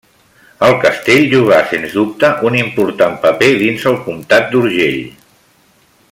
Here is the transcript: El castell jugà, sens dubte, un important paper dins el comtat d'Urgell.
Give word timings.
El 0.67 0.71
castell 0.83 1.25
jugà, 1.33 1.59
sens 1.73 1.93
dubte, 1.99 2.31
un 2.51 2.57
important 2.61 3.15
paper 3.27 3.51
dins 3.63 3.87
el 3.95 3.99
comtat 4.09 4.49
d'Urgell. 4.55 5.01